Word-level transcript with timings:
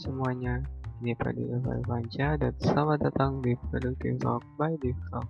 semuanya, 0.00 0.64
ini 1.04 1.12
Pradita 1.12 1.60
Panca 1.84 2.32
dan 2.40 2.56
selamat 2.56 3.04
datang 3.04 3.44
di 3.44 3.52
Productive 3.68 4.16
Talk 4.16 4.40
by 4.56 4.72
Talk. 5.12 5.28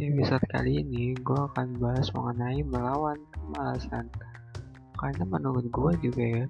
Di 0.00 0.08
episode 0.08 0.40
kali 0.48 0.80
ini, 0.80 1.12
gue 1.20 1.36
akan 1.36 1.76
bahas 1.76 2.08
mengenai 2.16 2.64
melawan 2.64 3.20
kemalasan. 3.36 4.08
Karena 4.96 5.28
menurut 5.28 5.68
gue 5.68 6.08
juga 6.08 6.24
ya, 6.24 6.44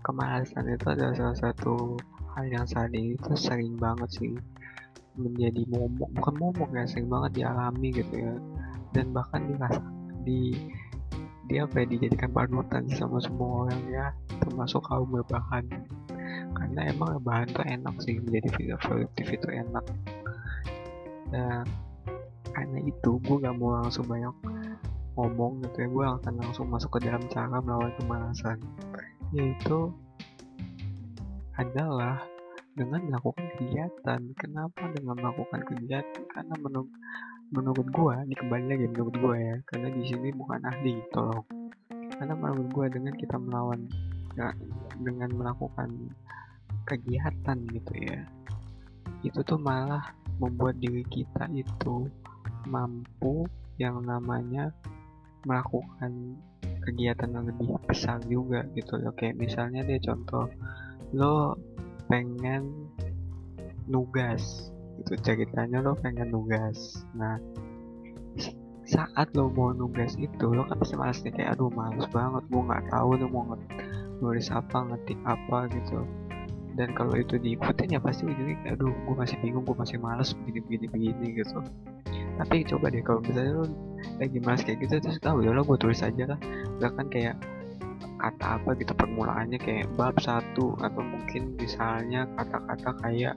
kemalasan 0.00 0.64
itu 0.72 0.86
adalah 0.88 1.12
salah 1.12 1.36
satu 1.36 2.00
hal 2.32 2.48
yang 2.48 2.64
saat 2.64 2.88
ini 2.96 3.20
itu 3.20 3.36
sering 3.36 3.76
banget 3.76 4.08
sih 4.16 4.32
menjadi 5.20 5.60
momok, 5.68 6.08
bukan 6.08 6.34
momok 6.40 6.72
ya, 6.72 6.88
sering 6.88 7.12
banget 7.12 7.44
dialami 7.44 7.92
gitu 7.92 8.14
ya. 8.16 8.32
Dan 8.96 9.12
bahkan 9.12 9.44
dirasa 9.44 9.84
di 10.24 10.56
dia 11.44 11.68
apa 11.68 11.84
ya 11.84 11.86
dijadikan 11.92 12.32
panutan 12.32 12.88
sama 12.96 13.20
semua 13.20 13.68
orang 13.68 13.82
ya 13.92 14.06
termasuk 14.40 14.80
kaum 14.88 15.12
berbahan 15.12 15.68
karena 16.54 16.80
emang 16.88 17.18
bahan 17.20 17.48
tuh 17.50 17.66
enak 17.66 17.94
sih 18.02 18.16
menjadi 18.22 18.78
produktif 18.78 19.26
itu 19.28 19.48
enak. 19.50 19.84
Dan 21.28 21.66
karena 22.54 22.78
itu 22.86 23.10
gue 23.18 23.36
gak 23.42 23.56
mau 23.58 23.76
langsung 23.82 24.06
banyak 24.06 24.34
ngomong 25.18 25.62
gitu 25.66 25.76
ya. 25.84 25.88
Gue 25.90 26.04
akan 26.06 26.34
langsung 26.38 26.66
masuk 26.70 26.98
ke 26.98 27.10
dalam 27.10 27.22
cara 27.28 27.58
melawan 27.58 27.92
kemalasan. 27.98 28.62
Yaitu 29.34 29.90
adalah 31.58 32.22
dengan 32.74 33.02
melakukan 33.06 33.46
kegiatan. 33.58 34.20
Kenapa 34.38 34.82
dengan 34.94 35.18
melakukan 35.18 35.60
kegiatan? 35.66 36.22
Karena 36.30 36.54
menurut 36.58 36.90
menurut 37.54 37.86
gue 37.86 38.14
ini 38.26 38.34
kembali 38.34 38.64
lagi 38.66 38.86
menurut 38.90 39.14
gue 39.14 39.36
ya 39.36 39.56
karena 39.70 39.88
di 39.94 40.02
sini 40.08 40.28
bukan 40.34 40.64
ahli 40.64 40.98
tolong 41.14 41.44
karena 42.16 42.34
menurut 42.34 42.68
gue 42.72 42.86
dengan 42.98 43.14
kita 43.14 43.36
melawan 43.36 43.86
ya, 44.34 44.50
dengan 44.98 45.30
melakukan 45.34 45.90
kegiatan 46.84 47.58
gitu 47.72 47.92
ya. 47.96 48.20
Itu 49.24 49.40
tuh 49.42 49.60
malah 49.60 50.12
membuat 50.38 50.78
diri 50.78 51.04
kita 51.08 51.48
itu 51.52 52.08
mampu 52.68 53.48
yang 53.80 54.04
namanya 54.04 54.70
melakukan 55.44 56.38
kegiatan 56.84 57.32
yang 57.32 57.44
lebih 57.48 57.80
besar 57.88 58.20
juga 58.28 58.64
gitu 58.76 59.00
loh. 59.00 59.12
Kayak 59.16 59.40
misalnya 59.40 59.80
deh 59.84 60.00
contoh 60.00 60.48
lo 61.16 61.56
pengen 62.08 62.92
nugas 63.88 64.68
gitu 65.00 65.16
ceritanya 65.20 65.80
lo 65.80 65.96
pengen 65.96 66.32
nugas. 66.32 67.04
Nah 67.16 67.40
saat 68.84 69.32
lo 69.32 69.48
mau 69.48 69.72
nugas 69.72 70.12
itu 70.20 70.44
lo 70.52 70.68
kan 70.68 70.76
pasti 70.76 70.94
malas 71.00 71.24
nih 71.24 71.32
kayak 71.32 71.56
aduh 71.56 71.72
males 71.72 72.04
banget 72.12 72.44
gue 72.52 72.62
nggak 72.68 72.84
tahu 72.92 73.10
tuh 73.16 73.30
mau 73.32 73.56
nulis 74.20 74.48
apa 74.52 74.78
ngetik 74.92 75.16
apa 75.24 75.58
gitu 75.72 76.04
dan 76.74 76.90
kalau 76.94 77.14
itu 77.14 77.38
diikutin 77.38 77.94
ya 77.94 78.00
pasti 78.02 78.26
ujungnya 78.26 78.74
aduh 78.74 78.90
gue 78.90 79.14
masih 79.14 79.38
bingung 79.38 79.62
gue 79.62 79.76
masih 79.78 79.98
males 80.02 80.34
begini 80.42 80.60
begini 80.66 80.86
begini 80.90 81.26
gitu. 81.38 81.58
Tapi 82.34 82.66
coba 82.66 82.90
deh 82.90 83.02
kalau 83.02 83.22
misalnya 83.22 83.62
lo 83.62 83.66
lagi 84.18 84.38
males 84.42 84.62
kayak 84.66 84.82
gitu 84.82 84.94
terus 84.98 85.18
tahu 85.22 85.46
ya 85.46 85.54
lo 85.54 85.62
gue 85.62 85.78
tulis 85.78 86.02
aja 86.02 86.34
lah. 86.34 86.38
Bahkan 86.82 87.06
kayak 87.14 87.36
kata 88.18 88.58
apa 88.58 88.70
gitu 88.80 88.92
permulaannya 88.96 89.58
kayak 89.60 89.86
bab 89.94 90.18
satu 90.18 90.74
atau 90.82 91.02
mungkin 91.02 91.54
misalnya 91.60 92.26
kata-kata 92.34 92.90
kayak 93.04 93.34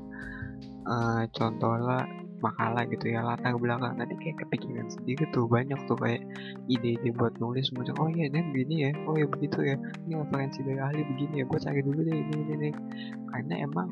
uh, 0.87 1.23
contohnya 1.35 2.07
makalah 2.39 2.85
gitu 2.85 3.09
ya 3.09 3.25
latar 3.25 3.57
belakang 3.57 3.97
nanti 3.97 4.13
kayak 4.21 4.37
kepikiran 4.45 4.87
sendiri 4.89 5.25
tuh 5.33 5.49
banyak 5.49 5.77
tuh 5.89 5.97
kayak 5.97 6.21
ide-ide 6.69 7.09
buat 7.17 7.33
nulis 7.41 7.73
macam 7.73 7.97
oh 7.97 8.09
iya 8.13 8.29
ini 8.29 8.39
begini 8.53 8.75
ya 8.87 8.91
oh 9.09 9.15
ya 9.17 9.25
begitu 9.25 9.57
ya 9.65 9.75
ini 10.05 10.13
referensi 10.17 10.61
dari 10.61 10.79
ahli 10.81 11.01
begini 11.01 11.41
ya 11.41 11.45
gue 11.49 11.59
cari 11.59 11.81
dulu 11.81 11.99
deh 12.05 12.17
ini 12.17 12.33
ini 12.45 12.53
nih 12.69 12.73
karena 13.33 13.55
emang 13.65 13.89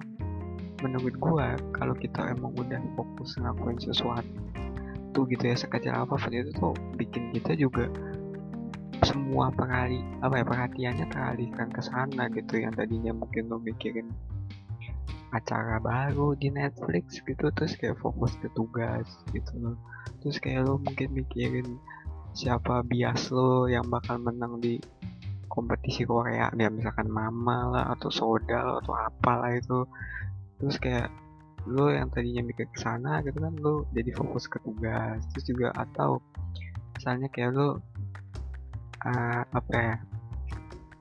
menurut 0.86 1.16
gue 1.18 1.48
kalau 1.74 1.96
kita 1.98 2.22
emang 2.30 2.54
udah 2.54 2.82
fokus 2.94 3.34
ngelakuin 3.42 3.80
sesuatu 3.82 4.30
tuh 5.16 5.24
gitu 5.32 5.48
ya 5.48 5.56
sekecil 5.56 5.96
apa 5.96 6.20
itu 6.28 6.52
tuh 6.54 6.76
bikin 7.00 7.32
kita 7.32 7.56
juga 7.56 7.88
semua 9.02 9.48
perhari 9.52 10.04
apa 10.20 10.44
ya 10.44 10.46
perhatiannya 10.46 11.06
teralihkan 11.08 11.72
ke 11.72 11.82
sana 11.84 12.28
gitu 12.32 12.60
yang 12.60 12.76
tadinya 12.76 13.16
mungkin 13.16 13.48
lo 13.48 13.58
mikirin 13.64 14.12
acara 15.34 15.82
baru 15.82 16.38
di 16.38 16.54
Netflix 16.54 17.22
gitu 17.26 17.50
terus 17.54 17.74
kayak 17.80 17.98
fokus 17.98 18.38
ke 18.38 18.50
tugas 18.54 19.08
gitu 19.34 19.54
loh. 19.58 19.78
Terus 20.22 20.38
kayak 20.38 20.70
lo 20.70 20.78
mungkin 20.82 21.14
mikirin 21.14 21.78
siapa 22.36 22.84
bias 22.84 23.32
lo 23.32 23.66
yang 23.66 23.88
bakal 23.88 24.20
menang 24.20 24.60
di 24.60 24.78
kompetisi 25.48 26.04
Korea 26.04 26.52
ya 26.52 26.68
misalkan 26.68 27.08
mama 27.08 27.72
lah 27.72 27.86
atau 27.96 28.12
soda 28.12 28.82
atau 28.84 28.94
apalah 28.94 29.56
itu. 29.56 29.88
Terus 30.62 30.78
kayak 30.78 31.10
lo 31.66 31.90
yang 31.90 32.14
tadinya 32.14 32.46
mikir 32.46 32.70
ke 32.70 32.78
sana 32.78 33.26
gitu 33.26 33.42
kan 33.42 33.54
lo 33.58 33.90
jadi 33.96 34.12
fokus 34.14 34.46
ke 34.46 34.62
tugas. 34.62 35.24
Terus 35.34 35.46
juga 35.50 35.74
atau 35.74 36.22
misalnya 36.96 37.28
kayak 37.34 37.52
lo 37.56 37.82
uh, 39.06 39.42
apa 39.50 39.76
ya 39.76 39.96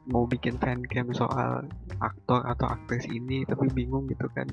mau 0.05 0.29
bikin 0.29 0.61
fancam 0.61 1.09
soal 1.17 1.65
aktor 2.11 2.45
atau 2.45 2.67
aktris 2.69 3.09
ini 3.09 3.47
tapi 3.49 3.71
bingung 3.73 4.05
gitu 4.11 4.29
kan. 4.33 4.49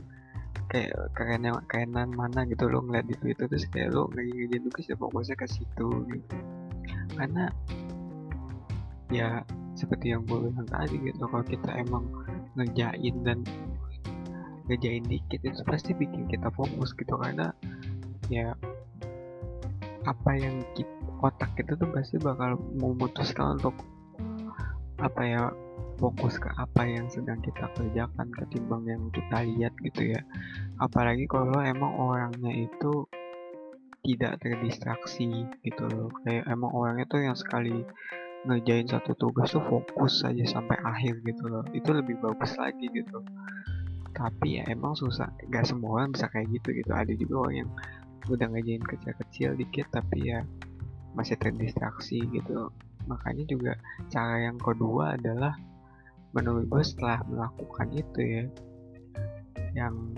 Kayak 0.72 1.12
keren 1.12 1.44
yang 1.44 1.60
kerenan 1.68 2.16
mana 2.16 2.48
gitu 2.48 2.72
lo 2.72 2.80
ngeliat 2.84 3.04
di 3.04 3.16
Twitter 3.20 3.48
terus 3.52 3.68
kayak 3.68 3.92
lo 3.92 4.08
lagi 4.16 4.32
ngerjain 4.32 4.64
tugas 4.68 4.86
ya 4.88 4.96
fokusnya 4.96 5.36
ke 5.36 5.48
situ 5.48 5.90
gitu. 6.08 6.38
Karena 7.16 7.52
ya 9.12 9.44
seperti 9.76 10.16
yang 10.16 10.24
gue 10.24 10.48
bilang 10.48 10.68
tadi 10.68 10.96
gitu 11.00 11.28
kalau 11.28 11.44
kita 11.44 11.72
emang 11.76 12.08
ngerjain 12.56 13.16
dan 13.24 13.44
ngerjain 14.72 15.04
dikit 15.04 15.44
itu 15.44 15.62
pasti 15.68 15.92
bikin 15.92 16.32
kita 16.32 16.48
fokus 16.56 16.96
gitu. 16.96 17.20
Karena 17.20 17.52
ya 18.32 18.56
apa 20.08 20.32
yang 20.34 20.64
kita, 20.74 20.94
otak 21.22 21.54
kita 21.60 21.78
tuh 21.78 21.90
pasti 21.94 22.18
bakal 22.18 22.58
memutuskan 22.80 23.60
untuk 23.60 23.76
apa 25.02 25.22
ya 25.26 25.44
fokus 26.02 26.42
ke 26.42 26.50
apa 26.58 26.82
yang 26.90 27.06
sedang 27.14 27.38
kita 27.46 27.70
kerjakan 27.78 28.34
ketimbang 28.34 28.84
yang 28.90 29.04
kita 29.14 29.46
lihat 29.46 29.74
gitu 29.86 30.18
ya. 30.18 30.22
Apalagi 30.82 31.30
kalau 31.30 31.62
emang 31.62 31.94
orangnya 32.02 32.50
itu 32.50 33.06
tidak 34.02 34.42
terdistraksi 34.42 35.46
gitu 35.62 35.86
loh. 35.94 36.10
Kayak 36.26 36.50
emang 36.50 36.74
orangnya 36.74 37.06
tuh 37.06 37.22
yang 37.22 37.38
sekali 37.38 37.86
ngerjain 38.50 38.90
satu 38.90 39.14
tugas 39.14 39.54
tuh 39.54 39.62
fokus 39.62 40.26
saja 40.26 40.42
sampai 40.50 40.82
akhir 40.82 41.22
gitu 41.22 41.46
loh. 41.46 41.62
Itu 41.70 41.94
lebih 41.94 42.18
bagus 42.18 42.58
lagi 42.58 42.90
gitu. 42.90 43.22
Tapi 44.18 44.58
ya 44.58 44.66
emang 44.74 44.98
susah. 44.98 45.30
Gak 45.54 45.70
semua 45.70 46.02
orang 46.02 46.18
bisa 46.18 46.26
kayak 46.34 46.50
gitu 46.50 46.74
gitu. 46.74 46.90
Ada 46.90 47.14
juga 47.14 47.46
orang 47.46 47.56
yang 47.62 47.70
udah 48.26 48.48
ngerjain 48.50 48.86
kecil-kecil 48.86 49.50
dikit 49.54 49.86
tapi 49.94 50.34
ya 50.34 50.42
masih 51.14 51.38
terdistraksi 51.38 52.26
gitu. 52.34 52.74
Makanya 53.06 53.46
juga 53.46 53.78
cara 54.10 54.50
yang 54.50 54.58
kedua 54.58 55.14
adalah 55.18 55.54
menurut 56.32 56.68
gue 56.68 56.84
setelah 56.84 57.20
melakukan 57.28 57.88
itu 57.92 58.20
ya 58.20 58.44
yang 59.76 60.16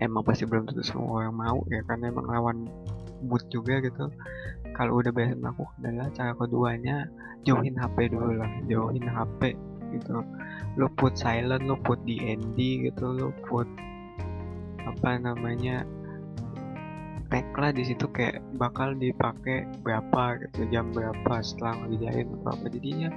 emang 0.00 0.24
pasti 0.24 0.44
belum 0.44 0.68
tentu 0.68 0.84
semua 0.84 1.24
orang 1.24 1.34
mau 1.36 1.58
ya 1.72 1.80
karena 1.88 2.10
emang 2.12 2.26
lawan 2.28 2.58
mood 3.24 3.44
juga 3.48 3.80
gitu. 3.80 4.10
Kalau 4.74 4.98
udah 5.00 5.14
biasa 5.14 5.38
melakukan 5.38 5.80
adalah 5.86 6.08
cara 6.12 6.32
keduanya 6.34 6.96
jauhin 7.46 7.78
HP 7.78 8.10
dulu 8.10 8.36
lah 8.36 8.50
jauhin 8.66 9.06
HP 9.06 9.54
gitu. 9.94 10.20
Lo 10.76 10.90
put 10.98 11.14
silent 11.14 11.64
lo 11.64 11.78
put 11.80 12.00
DND 12.02 12.58
gitu 12.90 13.06
lo 13.14 13.30
put 13.46 13.68
apa 14.84 15.16
namanya 15.16 15.88
tag 17.34 17.50
lah 17.58 17.74
di 17.74 17.82
situ 17.82 18.06
kayak 18.14 18.38
bakal 18.54 18.94
dipakai 18.94 19.66
berapa 19.82 20.38
gitu 20.38 20.70
jam 20.70 20.94
berapa 20.94 21.42
setelah 21.42 21.82
ngerjain 21.82 22.30
apa 22.30 22.54
apa. 22.54 22.66
Jadinya 22.70 23.10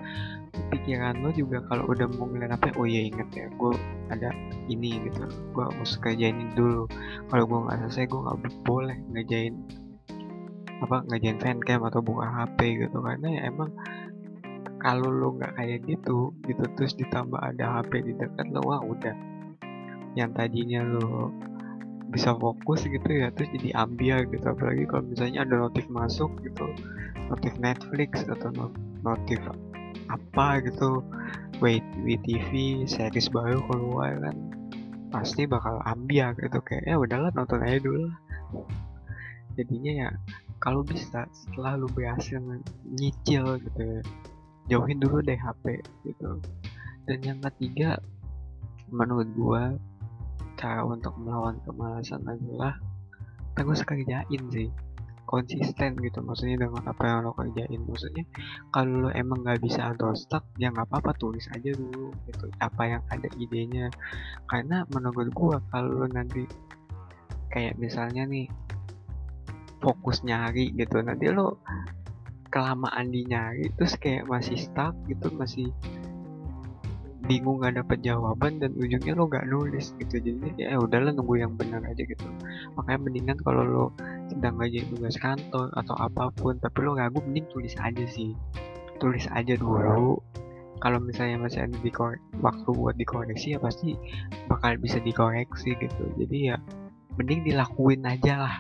pikiran 0.74 1.22
lo 1.22 1.30
juga 1.38 1.62
kalau 1.70 1.86
udah 1.94 2.10
mau 2.18 2.26
ngeliat 2.26 2.58
apa 2.58 2.74
oh 2.82 2.90
ya 2.90 3.06
inget 3.06 3.30
ya 3.30 3.46
gue 3.46 3.78
ada 4.10 4.34
ini 4.74 4.98
gitu 5.06 5.22
gue 5.54 5.64
harus 5.70 6.02
kerjain 6.02 6.50
dulu. 6.58 6.90
Kalau 7.30 7.46
gue 7.46 7.60
nggak 7.70 7.78
selesai 7.86 8.10
gue 8.10 8.20
nggak 8.26 8.38
boleh 8.66 8.98
ngerjain 9.14 9.54
apa 10.82 10.98
ngerjain 11.14 11.38
fancam 11.38 11.80
atau 11.86 12.02
buka 12.02 12.26
HP 12.26 12.90
gitu. 12.90 12.98
Karena 12.98 13.28
ya 13.30 13.42
emang 13.54 13.70
kalau 14.82 15.14
lo 15.14 15.38
nggak 15.38 15.62
kayak 15.62 15.86
gitu 15.86 16.34
gitu 16.50 16.66
terus 16.74 16.98
ditambah 16.98 17.38
ada 17.38 17.86
HP 17.86 18.02
di 18.02 18.14
dekat 18.18 18.50
lo 18.50 18.66
wah 18.66 18.82
udah. 18.82 19.14
Yang 20.18 20.42
tadinya 20.42 20.82
lo 20.82 21.30
bisa 22.08 22.32
fokus 22.40 22.88
gitu 22.88 23.10
ya 23.10 23.28
terus 23.36 23.52
jadi 23.56 23.76
ambil 23.84 24.24
gitu. 24.32 24.46
Apalagi 24.48 24.84
kalau 24.88 25.04
misalnya 25.08 25.44
ada 25.44 25.56
notif 25.60 25.86
masuk 25.92 26.32
gitu 26.44 26.68
notif 27.28 27.54
Netflix 27.60 28.24
atau 28.24 28.52
notif 29.04 29.40
apa 30.08 30.64
gitu 30.64 31.04
wait 31.60 31.84
WTV 32.08 32.84
series 32.88 33.28
baru 33.28 33.60
keluar 33.68 34.16
kan 34.24 34.36
pasti 35.12 35.48
bakal 35.48 35.84
ambil 35.84 36.36
gitu. 36.40 36.60
Kayak 36.64 36.84
ya 36.88 36.96
udahlah 36.96 37.32
nonton 37.36 37.64
aja 37.64 37.80
dulu 37.84 38.08
lah. 38.08 38.18
Jadinya 39.60 39.94
ya 40.08 40.10
kalau 40.64 40.82
bisa 40.82 41.28
setelah 41.34 41.78
lu 41.78 41.90
berhasil 41.94 42.42
nyicil 42.98 43.62
gitu 43.62 43.82
ya, 43.82 44.02
jauhin 44.74 44.98
dulu 44.98 45.22
deh 45.22 45.38
HP 45.38 45.82
gitu. 46.06 46.42
Dan 47.08 47.20
yang 47.24 47.40
ketiga 47.52 48.00
menurut 48.92 49.28
gue 49.36 49.64
cara 50.58 50.82
untuk 50.84 51.14
melawan 51.22 51.62
kemalasan 51.64 52.26
adalah 52.26 52.76
terus 53.54 53.86
kerjain 53.86 54.44
sih. 54.50 54.70
Konsisten 55.28 56.00
gitu 56.00 56.24
maksudnya 56.24 56.56
dengan 56.56 56.88
apa 56.88 57.04
yang 57.04 57.28
lo 57.28 57.36
kerjain. 57.36 57.84
Maksudnya 57.84 58.24
kalau 58.72 59.08
lo 59.08 59.10
emang 59.14 59.44
nggak 59.44 59.60
bisa 59.62 59.94
atau 59.94 60.16
stuck 60.18 60.44
ya 60.58 60.74
nggak 60.74 60.88
apa-apa 60.88 61.14
tulis 61.20 61.46
aja 61.54 61.72
dulu 61.76 62.16
gitu. 62.26 62.50
Apa 62.58 62.98
yang 62.98 63.04
ada 63.12 63.28
idenya. 63.38 63.92
Karena 64.50 64.88
menurut 64.90 65.30
gua 65.36 65.60
kalau 65.70 66.04
lo 66.04 66.08
nanti 66.08 66.48
kayak 67.52 67.76
misalnya 67.76 68.26
nih 68.26 68.48
fokus 69.84 70.24
nyari 70.24 70.74
gitu. 70.74 71.04
Nanti 71.04 71.28
lo 71.30 71.60
kelamaan 72.48 73.12
di 73.12 73.28
nyari 73.28 73.68
terus 73.76 74.00
kayak 74.00 74.26
masih 74.32 74.56
stuck 74.56 74.96
gitu 75.12 75.28
masih 75.36 75.68
bingung 77.28 77.60
gak 77.60 77.76
dapet 77.76 78.00
jawaban 78.02 78.64
dan 78.64 78.72
ujungnya 78.80 79.14
lo 79.14 79.28
gak 79.28 79.46
nulis 79.46 79.92
gitu. 80.00 80.24
Jadi 80.24 80.64
ya 80.64 80.80
udahlah 80.80 81.12
nunggu 81.12 81.44
yang 81.44 81.54
benar 81.60 81.84
aja 81.84 82.02
gitu. 82.02 82.26
Makanya 82.80 83.00
mendingan 83.04 83.38
kalau 83.44 83.64
lo 83.68 83.86
sedang 84.32 84.58
ngajain 84.58 84.88
tugas 84.90 85.20
kantor 85.20 85.70
atau 85.76 85.96
apa 86.00 86.32
pun 86.34 86.56
tapi 86.58 86.88
lo 86.88 86.96
ragu 86.96 87.20
mending 87.22 87.46
tulis 87.52 87.76
aja 87.78 88.06
sih. 88.08 88.32
Tulis 88.98 89.28
aja 89.36 89.54
dulu. 89.60 90.18
Kalau 90.78 91.04
misalnya 91.04 91.42
masih 91.42 91.68
ada 91.68 91.78
di 91.78 91.92
waktu 92.40 92.70
buat 92.70 92.96
dikoreksi 92.96 93.58
ya 93.58 93.60
pasti 93.60 93.98
bakal 94.48 94.80
bisa 94.80 95.04
dikoreksi 95.04 95.76
gitu. 95.78 96.04
Jadi 96.16 96.38
ya 96.54 96.58
mending 97.20 97.44
dilakuin 97.44 98.08
aja 98.08 98.34
lah. 98.40 98.56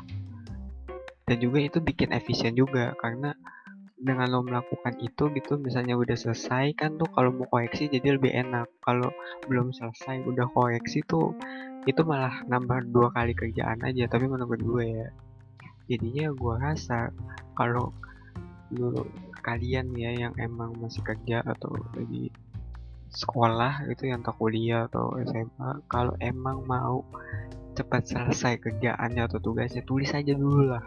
Dan 1.28 1.44
juga 1.44 1.60
itu 1.60 1.80
bikin 1.80 2.16
efisien 2.16 2.56
juga 2.56 2.96
karena 3.00 3.36
dengan 3.98 4.30
lo 4.30 4.46
melakukan 4.46 5.02
itu 5.02 5.34
gitu 5.34 5.58
misalnya 5.58 5.98
udah 5.98 6.14
selesai 6.14 6.78
kan 6.78 7.02
tuh 7.02 7.10
kalau 7.10 7.34
mau 7.34 7.50
koreksi 7.50 7.90
jadi 7.90 8.22
lebih 8.22 8.30
enak. 8.30 8.70
Kalau 8.86 9.10
belum 9.50 9.74
selesai 9.74 10.22
udah 10.22 10.46
koreksi 10.54 11.02
tuh 11.02 11.34
itu 11.90 12.02
malah 12.06 12.46
nambah 12.46 12.94
dua 12.94 13.10
kali 13.10 13.34
kerjaan 13.34 13.82
aja 13.82 14.06
tapi 14.06 14.30
menurut 14.30 14.62
gue 14.62 14.86
ya. 14.86 15.10
Jadinya 15.90 16.30
gue 16.30 16.56
rasa 16.62 17.10
kalau 17.58 17.90
lu 18.70 19.02
kalian 19.42 19.96
ya 19.98 20.14
yang 20.14 20.34
emang 20.38 20.76
masih 20.78 21.02
kerja 21.02 21.42
atau 21.42 21.72
lagi 21.96 22.30
sekolah 23.08 23.88
itu 23.88 24.12
yang 24.12 24.20
tak 24.20 24.36
kuliah 24.36 24.92
atau 24.92 25.16
SMA 25.24 25.88
kalau 25.88 26.14
emang 26.20 26.68
mau 26.68 27.08
cepat 27.74 28.04
selesai 28.04 28.60
kerjaannya 28.60 29.26
atau 29.26 29.40
tugasnya 29.40 29.82
tulis 29.88 30.14
aja 30.14 30.38
dulu 30.38 30.70
lah. 30.70 30.86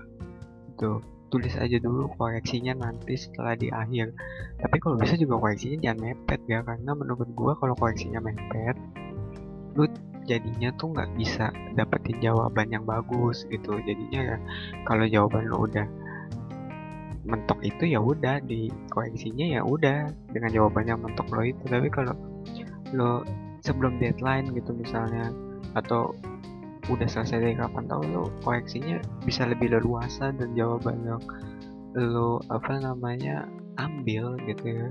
Gitu 0.70 1.19
tulis 1.30 1.54
aja 1.56 1.78
dulu 1.78 2.10
koreksinya 2.18 2.74
nanti 2.74 3.14
setelah 3.14 3.54
di 3.54 3.70
akhir. 3.70 4.12
Tapi 4.58 4.76
kalau 4.82 4.98
bisa 4.98 5.14
juga 5.14 5.38
koreksinya 5.38 5.78
jangan 5.80 5.98
mepet 6.02 6.40
ya 6.50 6.60
karena 6.66 6.92
menurut 6.92 7.30
gua 7.32 7.54
kalau 7.56 7.78
koreksinya 7.78 8.18
mepet 8.20 8.76
lu 9.78 9.86
jadinya 10.26 10.74
tuh 10.74 10.90
nggak 10.90 11.10
bisa 11.14 11.54
dapetin 11.78 12.18
jawaban 12.18 12.68
yang 12.74 12.84
bagus 12.84 13.46
gitu. 13.48 13.78
Jadinya 13.86 14.34
ya 14.34 14.36
kalau 14.84 15.06
jawaban 15.06 15.46
lu 15.46 15.64
udah 15.70 15.86
mentok 17.24 17.62
itu 17.62 17.94
ya 17.94 18.02
udah 18.02 18.42
di 18.42 18.72
koreksinya 18.90 19.46
ya 19.46 19.60
udah 19.62 20.10
dengan 20.34 20.50
jawaban 20.50 20.84
yang 20.90 21.00
mentok 21.00 21.30
lo 21.30 21.46
itu. 21.46 21.62
Tapi 21.70 21.88
kalau 21.88 22.14
lo 22.90 23.22
sebelum 23.62 24.00
deadline 24.02 24.50
gitu 24.56 24.72
misalnya 24.74 25.30
atau 25.78 26.10
udah 26.88 27.08
selesai 27.08 27.44
dari 27.44 27.56
kapan 27.58 27.84
tahu 27.84 28.02
lo 28.08 28.24
koleksinya 28.40 29.02
bisa 29.26 29.44
lebih 29.44 29.76
leluasa 29.76 30.32
dan 30.32 30.56
jawaban 30.56 31.02
yang 31.04 31.22
lo 31.98 32.40
apa 32.48 32.80
namanya 32.80 33.44
ambil 33.76 34.38
gitu 34.48 34.64
ya. 34.64 34.88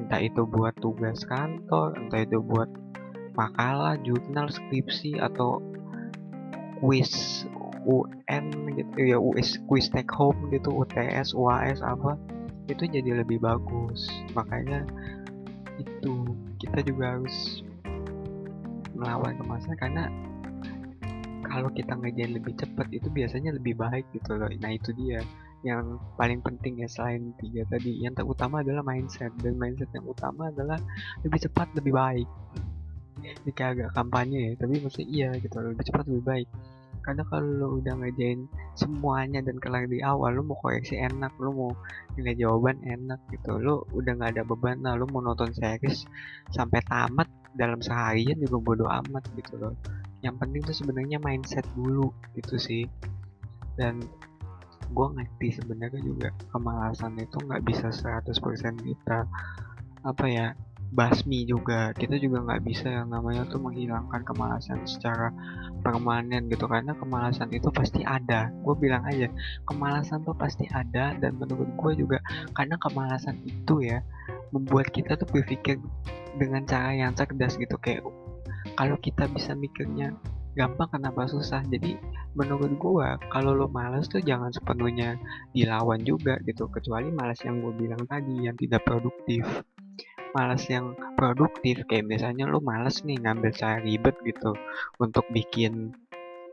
Entah 0.00 0.20
itu 0.22 0.48
buat 0.48 0.72
tugas 0.80 1.26
kantor 1.28 1.92
entah 1.98 2.24
itu 2.24 2.40
buat 2.40 2.70
makalah 3.36 4.00
jurnal 4.00 4.48
skripsi 4.48 5.20
atau 5.20 5.60
quiz 6.80 7.44
UN 7.84 8.76
gitu 8.76 8.96
ya 9.00 9.16
US 9.20 9.60
quiz 9.68 9.92
take 9.92 10.10
home 10.12 10.48
gitu 10.48 10.72
UTS 10.72 11.36
UAS 11.36 11.84
apa 11.84 12.16
itu 12.70 12.86
jadi 12.86 13.20
lebih 13.20 13.42
bagus. 13.42 14.08
Makanya 14.32 14.86
itu 15.80 16.36
kita 16.60 16.84
juga 16.84 17.16
harus 17.16 17.64
melawan 18.92 19.32
kemasan 19.40 19.74
karena 19.80 20.12
kalau 21.50 21.68
kita 21.74 21.98
ngerjain 21.98 22.32
lebih 22.38 22.54
cepat 22.54 22.86
itu 22.94 23.10
biasanya 23.10 23.50
lebih 23.58 23.74
baik 23.74 24.06
gitu 24.14 24.38
loh. 24.38 24.46
Nah 24.46 24.70
itu 24.70 24.94
dia 24.94 25.18
yang 25.66 25.98
paling 26.14 26.40
penting 26.40 26.78
ya 26.78 26.88
selain 26.88 27.34
tiga 27.42 27.66
tadi. 27.66 27.98
Yang 27.98 28.22
terutama 28.22 28.62
adalah 28.62 28.86
mindset 28.86 29.34
dan 29.42 29.58
mindset 29.58 29.90
yang 29.90 30.06
utama 30.06 30.48
adalah 30.54 30.78
lebih 31.26 31.42
cepat 31.42 31.68
lebih 31.74 31.92
baik. 31.92 32.28
Ini 33.20 33.50
kayak 33.52 33.70
agak 33.76 33.90
kampanye 33.98 34.38
ya 34.40 34.52
tapi 34.56 34.80
maksudnya 34.80 35.08
iya 35.10 35.28
gitu 35.42 35.58
loh, 35.60 35.74
lebih 35.74 35.84
cepat 35.90 36.04
lebih 36.06 36.24
baik. 36.24 36.48
Karena 37.00 37.22
kalau 37.26 37.48
lo 37.48 37.68
udah 37.80 37.94
ngerjain 37.96 38.44
semuanya 38.76 39.40
dan 39.42 39.56
kelar 39.58 39.88
di 39.90 40.04
awal 40.04 40.36
lo 40.36 40.44
mau 40.46 40.56
koreksi 40.60 41.00
enak 41.00 41.32
lo 41.40 41.50
mau 41.50 41.72
nilai 42.14 42.36
jawaban 42.36 42.76
enak 42.84 43.20
gitu 43.32 43.56
lo 43.56 43.88
udah 43.96 44.20
nggak 44.20 44.36
ada 44.36 44.42
beban 44.44 44.84
lah 44.84 45.00
lo 45.00 45.08
mau 45.08 45.24
nonton 45.24 45.48
series 45.56 46.04
sampai 46.52 46.84
tamat 46.84 47.24
dalam 47.56 47.80
seharian 47.80 48.36
juga 48.36 48.56
bodo 48.60 48.84
amat 48.84 49.24
gitu 49.32 49.56
loh 49.56 49.72
yang 50.20 50.36
penting 50.36 50.60
tuh 50.64 50.76
sebenarnya 50.76 51.20
mindset 51.20 51.64
dulu 51.76 52.12
gitu 52.36 52.56
sih. 52.60 52.84
Dan 53.76 54.04
gue 54.90 55.06
ngerti 55.16 55.62
sebenarnya 55.62 56.00
juga 56.02 56.28
kemalasan 56.50 57.14
itu 57.16 57.38
nggak 57.38 57.62
bisa 57.62 57.88
100% 57.94 58.26
kita 58.82 59.18
apa 60.00 60.26
ya 60.26 60.46
basmi 60.90 61.46
juga. 61.46 61.94
Kita 61.94 62.18
juga 62.18 62.42
nggak 62.42 62.62
bisa 62.66 62.90
yang 62.90 63.14
namanya 63.14 63.46
tuh 63.46 63.62
menghilangkan 63.62 64.26
kemalasan 64.26 64.82
secara 64.84 65.30
permanen 65.80 66.50
gitu. 66.50 66.66
Karena 66.66 66.92
kemalasan 66.98 67.54
itu 67.54 67.70
pasti 67.70 68.02
ada. 68.02 68.50
Gue 68.66 68.74
bilang 68.76 69.06
aja 69.06 69.30
kemalasan 69.70 70.26
tuh 70.26 70.34
pasti 70.34 70.66
ada. 70.74 71.14
Dan 71.16 71.38
menurut 71.38 71.70
gue 71.78 71.92
juga 72.04 72.18
karena 72.52 72.76
kemalasan 72.82 73.38
itu 73.46 73.86
ya 73.86 74.02
membuat 74.50 74.90
kita 74.90 75.14
tuh 75.14 75.30
berpikir 75.30 75.78
dengan 76.36 76.66
cara 76.66 76.90
yang 76.92 77.14
cerdas 77.14 77.54
gitu. 77.54 77.78
Kayak 77.78 78.02
kalau 78.80 78.96
kita 78.96 79.28
bisa 79.28 79.52
mikirnya 79.52 80.16
gampang 80.56 80.88
kenapa 80.88 81.28
susah. 81.28 81.60
Jadi 81.68 82.00
menurut 82.32 82.72
gua 82.80 83.20
kalau 83.28 83.52
lo 83.52 83.68
malas 83.68 84.08
tuh 84.08 84.24
jangan 84.24 84.48
sepenuhnya 84.48 85.20
dilawan 85.52 86.00
juga 86.00 86.40
gitu. 86.48 86.64
Kecuali 86.72 87.12
malas 87.12 87.44
yang 87.44 87.60
gue 87.60 87.76
bilang 87.76 88.08
tadi 88.08 88.48
yang 88.48 88.56
tidak 88.56 88.80
produktif. 88.88 89.44
Malas 90.32 90.64
yang 90.72 90.96
produktif 91.12 91.84
kayak 91.92 92.08
misalnya 92.08 92.48
lo 92.48 92.64
malas 92.64 93.04
nih 93.04 93.20
ngambil 93.20 93.52
cara 93.52 93.84
ribet 93.84 94.16
gitu 94.24 94.56
untuk 94.96 95.28
bikin 95.28 95.92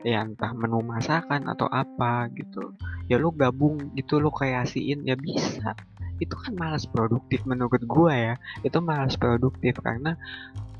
ya 0.04 0.22
entah 0.22 0.52
menu 0.52 0.84
masakan 0.84 1.48
atau 1.48 1.64
apa 1.72 2.28
gitu. 2.36 2.76
Ya 3.08 3.16
lo 3.16 3.32
gabung 3.32 3.96
gitu 3.96 4.20
lo 4.20 4.28
kreasiin 4.28 5.08
ya 5.08 5.16
bisa. 5.16 5.72
Itu 6.20 6.36
kan 6.36 6.60
malas 6.60 6.84
produktif 6.84 7.48
menurut 7.48 7.80
gua 7.88 8.12
ya. 8.12 8.34
Itu 8.60 8.84
malas 8.84 9.16
produktif 9.16 9.80
karena 9.80 10.20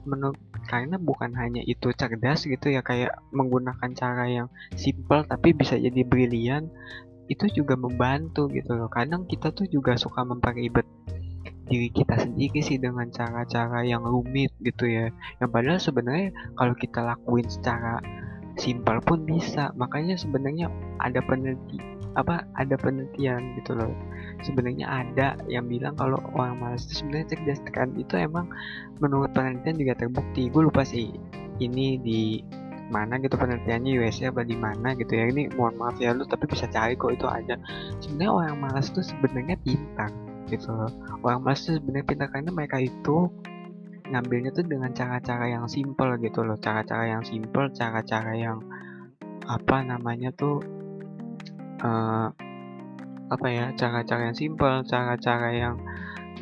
menurut 0.04 0.38
karena 0.68 1.00
bukan 1.00 1.32
hanya 1.34 1.64
itu 1.64 1.90
cerdas 1.96 2.44
gitu 2.44 2.68
ya 2.68 2.84
kayak 2.84 3.16
menggunakan 3.32 3.90
cara 3.96 4.28
yang 4.28 4.48
simple 4.76 5.24
tapi 5.24 5.56
bisa 5.56 5.80
jadi 5.80 6.04
brilian 6.04 6.68
itu 7.28 7.44
juga 7.52 7.76
membantu 7.76 8.48
gitu 8.50 8.74
loh. 8.74 8.88
Kadang 8.88 9.28
kita 9.28 9.52
tuh 9.52 9.68
juga 9.68 9.94
suka 10.00 10.24
memperibet 10.24 10.88
diri 11.68 11.92
kita 11.92 12.16
sendiri 12.16 12.64
sih 12.64 12.80
dengan 12.80 13.12
cara-cara 13.12 13.84
yang 13.84 14.00
rumit 14.00 14.50
gitu 14.64 14.88
ya. 14.88 15.12
Yang 15.38 15.50
padahal 15.52 15.80
sebenarnya 15.80 16.28
kalau 16.56 16.74
kita 16.74 17.04
lakuin 17.04 17.46
secara 17.46 18.00
simpel 18.56 18.98
pun 19.04 19.28
bisa. 19.28 19.70
Makanya 19.76 20.16
sebenarnya 20.16 20.72
ada 20.98 21.20
peneliti 21.20 21.76
apa 22.18 22.42
ada 22.58 22.74
penelitian 22.74 23.54
gitu 23.62 23.78
loh. 23.78 23.94
Sebenarnya 24.42 24.86
ada 24.90 25.38
yang 25.46 25.70
bilang 25.70 25.94
kalau 25.94 26.18
orang 26.34 26.58
malas 26.58 26.90
itu 26.90 27.06
sebenarnya 27.06 27.38
cerdas 27.38 27.62
kan? 27.70 27.94
Itu 27.94 28.18
emang 28.18 28.50
menurut 28.98 29.30
penelitian 29.30 29.78
juga 29.78 29.94
terbukti. 29.94 30.50
Gue 30.50 30.66
lupa 30.66 30.82
sih 30.82 31.14
ini 31.62 31.98
di 32.02 32.42
mana 32.88 33.20
gitu 33.20 33.36
penelitiannya 33.36 34.00
USA 34.00 34.32
apa 34.34 34.42
di 34.42 34.58
mana 34.58 34.98
gitu 34.98 35.14
ya. 35.14 35.30
Ini 35.30 35.54
mohon 35.54 35.78
maaf 35.78 35.96
ya 36.02 36.10
lu 36.10 36.26
tapi 36.26 36.50
bisa 36.50 36.66
cari 36.66 36.98
kok 36.98 37.14
itu 37.14 37.26
ada 37.30 37.54
sebenarnya 38.02 38.32
orang 38.34 38.58
malas 38.58 38.90
itu 38.90 39.00
sebenarnya 39.06 39.56
pintar 39.62 40.10
gitu 40.50 40.68
loh. 40.74 40.90
Orang 41.22 41.46
malas 41.46 41.62
itu 41.68 41.78
sebenarnya 41.78 42.06
pintar 42.08 42.28
karena 42.34 42.50
mereka 42.50 42.82
itu 42.82 43.30
ngambilnya 44.08 44.50
tuh 44.56 44.64
dengan 44.64 44.90
cara-cara 44.96 45.46
yang 45.52 45.68
simple 45.68 46.16
gitu 46.18 46.40
loh. 46.42 46.56
Cara-cara 46.58 47.04
yang 47.06 47.22
simple 47.22 47.68
cara-cara 47.76 48.32
yang 48.34 48.58
apa 49.48 49.80
namanya 49.80 50.28
tuh 50.32 50.60
uh, 51.82 52.28
apa 53.28 53.46
ya 53.52 53.76
cara-cara 53.76 54.32
yang 54.32 54.36
simpel 54.36 54.80
cara-cara 54.88 55.48
yang 55.52 55.76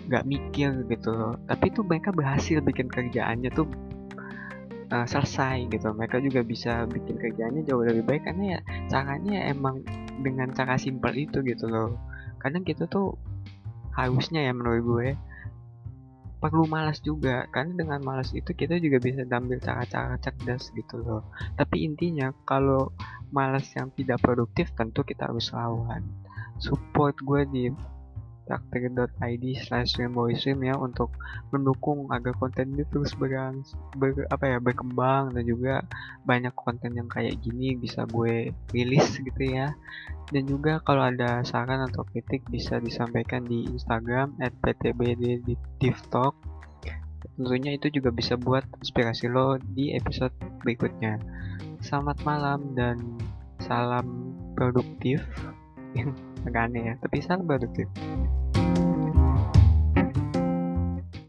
nggak 0.06 0.24
mikir 0.24 0.86
gitu. 0.86 1.10
Loh 1.10 1.34
tapi 1.50 1.74
tuh 1.74 1.82
mereka 1.82 2.14
berhasil 2.14 2.62
bikin 2.62 2.86
kerjaannya 2.86 3.50
tuh 3.52 3.66
uh, 4.94 5.06
selesai 5.06 5.66
gitu. 5.70 5.90
Mereka 5.92 6.22
juga 6.22 6.40
bisa 6.46 6.86
bikin 6.86 7.18
kerjaannya 7.18 7.66
jauh 7.66 7.82
lebih 7.82 8.06
baik 8.06 8.22
karena 8.26 8.58
ya 8.58 8.60
caranya 8.90 9.50
emang 9.50 9.82
dengan 10.22 10.52
cara 10.54 10.78
simpel 10.78 11.12
itu 11.16 11.42
gitu 11.42 11.66
loh. 11.66 11.98
Kadang 12.38 12.62
kita 12.62 12.86
tuh 12.86 13.18
harusnya 13.96 14.44
ya 14.44 14.52
menurut 14.52 14.82
gue 14.84 15.08
perlu 16.38 16.68
malas 16.68 17.02
juga. 17.02 17.48
Karena 17.50 17.74
dengan 17.74 18.00
malas 18.04 18.30
itu 18.30 18.52
kita 18.54 18.78
juga 18.78 19.02
bisa 19.02 19.26
ambil 19.26 19.58
cara-cara 19.58 20.14
cerdas 20.22 20.70
gitu 20.76 21.02
loh. 21.02 21.26
Tapi 21.58 21.82
intinya 21.82 22.30
kalau 22.46 22.92
malas 23.34 23.66
yang 23.74 23.90
tidak 23.94 24.22
produktif 24.22 24.70
tentu 24.74 25.02
kita 25.02 25.26
harus 25.30 25.50
lawan. 25.50 26.02
Support 26.62 27.20
gue 27.22 27.42
di 27.52 27.64
traktir.id 28.46 29.44
slash 29.58 29.98
swim 29.98 30.58
ya 30.62 30.78
untuk 30.78 31.10
mendukung 31.50 32.06
agar 32.14 32.30
konten 32.38 32.78
ini 32.78 32.86
terus 32.86 33.12
berang, 33.18 33.66
ber, 33.98 34.14
apa 34.30 34.56
ya 34.56 34.58
berkembang 34.62 35.34
dan 35.34 35.42
juga 35.42 35.82
banyak 36.22 36.54
konten 36.54 36.94
yang 36.94 37.10
kayak 37.10 37.42
gini 37.42 37.74
bisa 37.74 38.06
gue 38.06 38.54
rilis 38.70 39.18
gitu 39.18 39.42
ya. 39.42 39.74
Dan 40.30 40.46
juga 40.46 40.78
kalau 40.86 41.10
ada 41.10 41.42
saran 41.42 41.82
atau 41.90 42.06
kritik 42.06 42.46
bisa 42.46 42.78
disampaikan 42.78 43.42
di 43.42 43.66
Instagram 43.66 44.38
at 44.38 44.54
ptbdtivtalk 44.62 46.34
tentunya 47.34 47.74
itu 47.74 47.90
juga 47.90 48.14
bisa 48.14 48.38
buat 48.38 48.62
inspirasi 48.78 49.26
lo 49.26 49.58
di 49.74 49.92
episode 49.98 50.32
berikutnya. 50.62 51.18
Selamat 51.82 52.22
malam 52.22 52.72
dan 52.78 53.18
salam 53.58 54.32
produktif. 54.54 55.24
Agak 56.46 56.70
aneh 56.70 56.92
ya 56.92 56.94
tapi 57.02 57.18
salam 57.18 57.42
produktif 57.42 57.90